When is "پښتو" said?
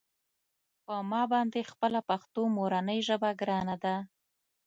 2.09-2.41